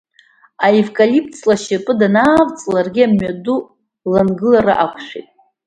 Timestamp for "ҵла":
1.39-1.55